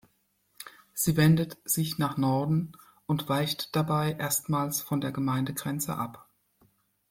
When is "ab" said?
5.95-6.27